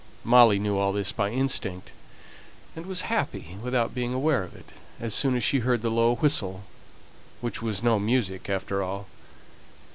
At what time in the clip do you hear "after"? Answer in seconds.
8.49-8.81